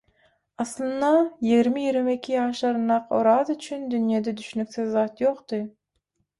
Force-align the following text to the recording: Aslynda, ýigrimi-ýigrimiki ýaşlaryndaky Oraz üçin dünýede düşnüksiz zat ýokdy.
Aslynda, 0.63 1.11
ýigrimi-ýigrimiki 1.49 2.33
ýaşlaryndaky 2.37 3.15
Oraz 3.21 3.55
üçin 3.57 3.87
dünýede 3.95 4.37
düşnüksiz 4.43 4.93
zat 4.99 5.27
ýokdy. 5.29 5.65